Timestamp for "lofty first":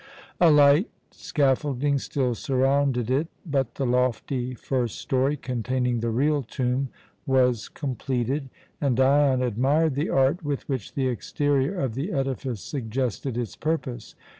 3.85-4.97